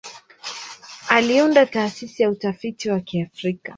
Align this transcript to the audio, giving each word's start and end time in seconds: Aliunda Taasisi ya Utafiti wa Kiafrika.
Aliunda 1.09 1.65
Taasisi 1.65 2.23
ya 2.23 2.29
Utafiti 2.29 2.89
wa 2.89 2.99
Kiafrika. 3.01 3.69